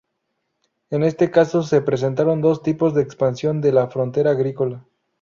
En 0.89 1.03
este 1.03 1.29
caso 1.29 1.61
se 1.61 1.79
presentaron 1.79 2.41
dos 2.41 2.63
tipos 2.63 2.95
de 2.95 3.03
expansión 3.03 3.61
de 3.61 3.71
la 3.71 3.87
frontera 3.87 4.31
agrícola. 4.31 4.83